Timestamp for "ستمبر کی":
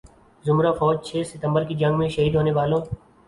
1.27-1.75